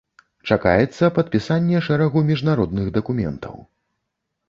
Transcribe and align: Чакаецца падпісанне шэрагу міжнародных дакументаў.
Чакаецца 0.53 1.09
падпісанне 1.19 1.83
шэрагу 1.91 2.25
міжнародных 2.33 2.91
дакументаў. 2.99 3.55